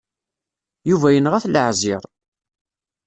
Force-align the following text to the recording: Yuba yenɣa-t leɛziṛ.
Yuba 0.89 1.09
yenɣa-t 1.15 1.45
leɛziṛ. 1.49 2.03